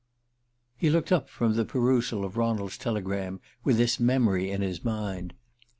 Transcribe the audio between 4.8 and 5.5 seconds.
mind.